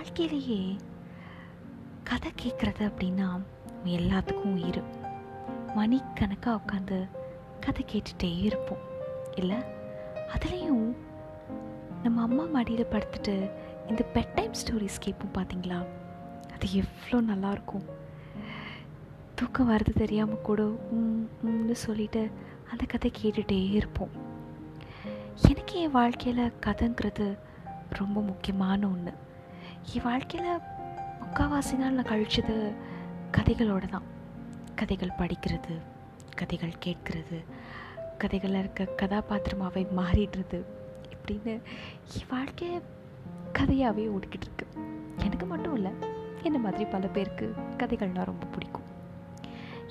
[0.00, 0.76] வாழ்க்கையிலேயே
[2.04, 3.42] கதை கேட்குறது அப்படின்னா
[3.84, 4.82] எல்லாத்துக்கும் உயிர்.
[5.74, 7.08] மணிக்கணக்காக உட்காந்து
[7.60, 8.78] கதை கேட்டுகிட்டே இருப்போம்.
[9.34, 9.56] இல்லை?
[10.34, 10.96] அதுலேயும்
[12.02, 13.50] நம்ம அம்மா மடியில் படுத்துட்டு
[13.88, 15.86] இந்த பெட் டைம் ஸ்டோரிஸ் கேட்போம் பார்த்தீங்களா
[16.52, 17.86] அது எவ்வளோ நல்லாயிருக்கும்
[19.34, 20.78] தூக்கம் வர்றது தெரியாமல் கூட
[21.46, 22.30] ம்னு சொல்லிட்டு
[22.70, 24.10] அந்த கதை கேட்டுகிட்டே இருப்போம்.
[25.48, 27.38] எனக்கு என் வாழ்க்கையில் கதைங்கிறது
[27.90, 29.12] ரொம்ப முக்கியமான ஒன்று
[29.82, 30.58] என் வாழ்க்கையில்
[31.20, 32.74] முக்கால்வாசி நாள் நான் கழிச்சது
[33.32, 34.02] கதைகளோடு தான்.
[34.74, 35.80] கதைகள் படிக்கிறது
[36.34, 37.44] கதைகள் கேட்கிறது
[38.18, 40.64] கதைகளில் இருக்க கதாபாத்திரமாகவே மாறிடுறது
[41.14, 41.62] இப்படின்னு
[42.18, 42.80] என் வாழ்க்கையை
[43.52, 44.66] கதையாகவே ஓடிக்கிட்டு இருக்கு.
[45.24, 45.92] எனக்கு மட்டும் இல்லை
[46.42, 48.88] என்ன மாதிரி பல பேருக்கு கதைகள்னால் ரொம்ப பிடிக்கும்.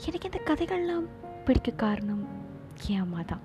[0.05, 1.07] எனக்கு இந்த கதைகள்லாம்
[1.45, 2.27] பிடிக்க காரணம்
[2.87, 3.41] என் அம்மா தான்.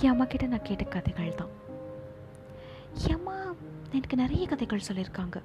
[0.00, 1.57] என் அம்மா கிட்ட நான் கேட்ட கதைகள் தான்.
[3.06, 3.26] என்
[3.90, 5.42] எனக்கு நிறைய கதைகள் சொல்லியிருக்காங்க.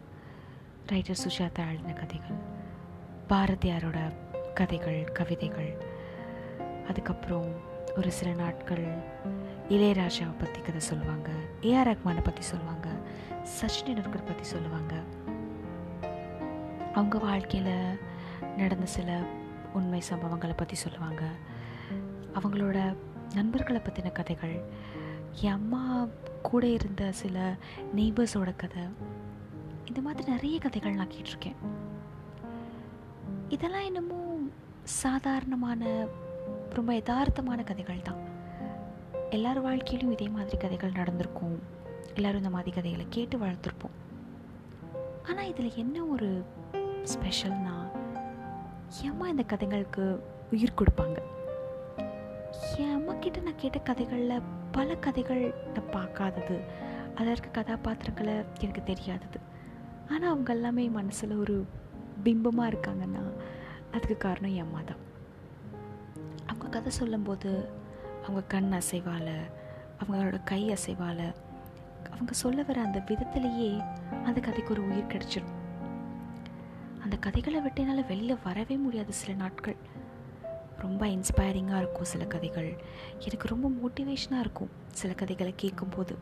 [0.88, 2.40] ரைட்டர் சுஜாதா எழுதின கதைகள்
[3.30, 3.98] பாரதியாரோட
[4.54, 5.72] கதைகள் கவிதைகள்.
[6.88, 7.50] அதுக்கப்புறம்
[7.98, 8.86] ஒரு சில நாட்கள்
[9.70, 11.30] இளையராஜாவை பற்றி கதை சொல்லுவாங்க
[11.62, 12.88] ஏஆர் ரஹ்மானை பற்றி சொல்லுவாங்க
[13.60, 14.94] சச்சின் டெண்டுல்கர் பற்றி சொல்லுவாங்க.
[16.94, 18.00] அவங்க வாழ்க்கையில்
[18.58, 19.22] நடந்த சில
[19.74, 21.24] உண்மை சம்பவங்களை பற்றி சொல்லுவாங்க.
[22.34, 22.96] அவங்களோட
[23.34, 24.64] நண்பர்களை பற்றின கதைகள்
[25.42, 26.08] என் அம்மா
[26.54, 27.38] கூட இருந்த சில
[27.96, 28.84] நெய்பர்ஸோட கதை.
[29.88, 31.60] இந்த மாதிரி நிறைய கதைகள் நான் கேட்டிருக்கேன்.
[33.50, 34.20] இதெல்லாம் என்னமோ
[34.84, 35.82] சாதாரணமான
[36.70, 38.22] ரொம்ப யதார்த்தமான கதைகள் தான்.
[39.30, 41.56] எல்லார் வாழ்க்கையிலும் இதே மாதிரி கதைகள் நடந்திருக்கும்.
[42.16, 43.98] எல்லோரும் இந்த மாதிரி கதைகளை கேட்டு வளர்த்துருப்போம்.
[45.26, 46.30] ஆனால் இதில் என்ன ஒரு
[47.14, 47.76] ஸ்பெஷல்னா
[49.04, 50.06] ஏம்மா இந்த கதைகளுக்கு
[50.52, 51.20] உயிர் கொடுப்பாங்க?
[52.78, 56.62] என் அம்மாக்கிட்ட நான் கேட்ட கதைகளில் பல கதைகள் நான் பார்க்காதது.
[57.16, 59.40] அதில் இருக்க கதாபாத்திரங்களை எனக்கு தெரியாதது.
[60.10, 61.66] ஆனால் அவங்க எல்லாமே மனசில் ஒரு
[62.24, 63.24] பிம்பமாக இருக்காங்கன்னா
[63.92, 65.02] அதுக்கு காரணம் என் அம்மா தான்.
[66.46, 67.70] அவங்க கதை சொல்லும்போது
[68.22, 69.36] அவங்க கண் அசைவால்
[70.00, 71.36] அவங்களோட கை அசைவால்
[72.12, 73.82] அவங்க சொல்ல வர அந்த விதத்திலேயே
[74.24, 75.60] அந்த கதைக்கு ஒரு உயிர் கிடச்சிடும்
[77.04, 79.76] அந்த கதைகளை விட்டு என்னால் வெளியில் வரவே முடியாது சில நாட்கள்.
[80.84, 82.84] ரொம்ப இன்ஸ்பைரிங்காக இருக்கும் சில கதைகள்.
[83.20, 86.18] எனக்கு ரொம்ப மோட்டிவேஷனாக இருக்கும் சில கதைகளை கேட்கும்போது.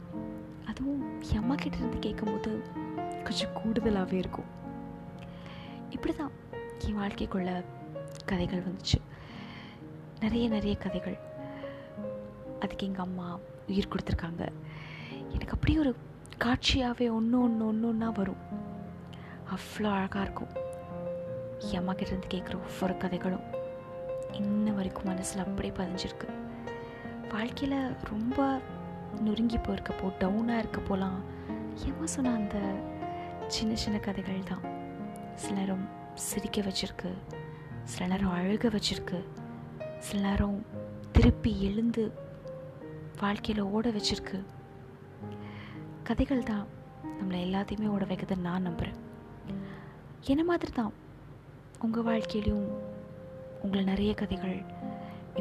[0.68, 2.62] அதுவும் என் அம்மா கிட்டேருந்து கேட்கும்போது
[3.24, 4.46] கொஞ்சம் கூடுதலாகவே இருக்கும்.
[5.90, 6.32] இப்படி தான்
[6.88, 7.64] என் வாழ்க்கைக்குள்ள
[8.26, 9.00] கதைகள் வந்துச்சு.
[10.20, 11.18] நிறைய நிறைய கதைகள்.
[12.60, 14.48] அதுக்கு எங்கள் அம்மா உயிர் கொடுத்துருக்காங்க.
[15.30, 15.96] எனக்கு அப்படியே ஒரு
[16.44, 18.42] காட்சியாகவே ஒன்று ஒன்று ஒன்று ஒன்றா வரும்.
[19.50, 20.52] அவ்வளோ அழகாக இருக்கும்.
[21.72, 23.60] என் அம்மா கிட்டேருந்து கேட்குற ஒவ்வொரு கதைகளும்.
[24.32, 26.30] இன்ன வரைக்கும் மனசில் அப்படியே பதிஞ்சிருக்கு.
[27.30, 28.60] வாழ்க்கையில் ரொம்ப
[29.20, 31.20] நொறுங்கி போயிருக்கப்போ டவுனாக இருக்கப்போலாம்
[31.86, 32.76] ஏமா சொன்ன அந்த
[33.48, 34.62] சின்ன சின்ன கதைகள் தான்.
[35.36, 37.14] சில நேரம் சிரிக்க வச்சுருக்கு.
[37.84, 39.24] சில நேரம் அழுக வச்சுருக்கு.
[40.00, 40.66] சில நேரம்
[41.12, 42.14] திருப்பி எழுந்து
[43.20, 44.46] வாழ்க்கையில் ஓட வச்சுருக்கு.
[46.04, 46.80] கதைகள் தான்.
[47.04, 49.00] நம்மளை எல்லாத்தையுமே ஓட வைக்கிறது நான் நம்புகிறேன்
[50.26, 50.94] என்ன மாதிரி தான்
[51.80, 52.81] உங்கள் வாழ்க்கையிலையும்
[53.64, 54.58] உங்களை நிறைய கதைகள்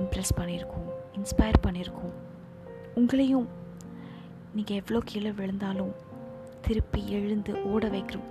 [0.00, 0.88] இம்ப்ரெஸ் பண்ணியிருக்கும்
[1.18, 2.14] இன்ஸ்பயர் பண்ணியிருக்கும்.
[2.98, 3.48] உங்களையும்
[4.56, 5.94] நீங்கள் எவ்வளோ கீழே விழுந்தாலும்
[6.66, 8.28] திருப்பி எழுந்து ஓட வைக்கிறோம்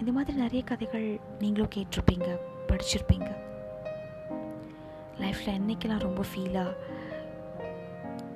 [0.00, 1.06] இந்த மாதிரி நிறைய கதைகள்
[1.40, 2.28] நீங்களும் கேட்டிருப்பீங்க
[2.68, 3.30] படிச்சிருப்பீங்க.
[5.22, 6.78] லைஃப்பில் என்றைக்கெல்லாம் ரொம்ப ஃபீலாக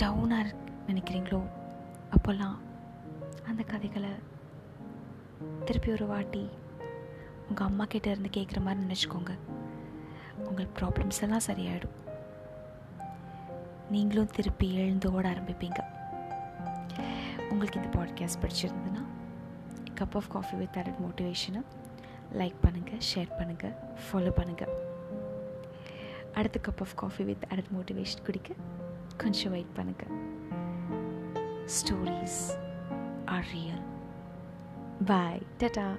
[0.02, 0.54] டவுனாக
[0.88, 1.40] நினைக்கிறீங்களோ
[2.16, 2.56] அப்போல்லாம்
[3.50, 4.12] அந்த கதைகளை
[5.64, 6.44] திருப்பி ஒரு வாட்டி
[7.48, 9.32] உங்கள் அம்மா கிட்டே இருந்து கேட்குற மாதிரி நினச்சிக்கோங்க.
[10.44, 11.94] உங்கள் ப்ராப்ளம்ஸ் எல்லாம் சரியாயிடும்.
[13.90, 15.80] நீங்களும் திருப்பி எழுந்து ஓட ஆரம்பிப்பீங்க.
[17.50, 19.04] உங்களுக்கு இந்த பாட்காஸ்ட் பிடிச்சிருந்ததுன்னா
[20.00, 21.64] கப் ஆஃப் காஃபி வித் அரட் மோட்டிவேஷனை
[22.34, 23.74] லைக் பண்ணுங்கள் ஷேர் பண்ணுங்கள்
[24.06, 24.68] ஃபாலோ பண்ணுங்கள்
[26.34, 28.54] அடுத்த கப் ஆஃப் காஃபி வித் அரட் மோட்டிவேஷன் குடிக்க
[29.16, 30.12] கொஞ்சம் வெயிட் பண்ணுங்கள்
[31.64, 32.58] stories
[33.24, 33.82] are real
[35.04, 35.96] bye tata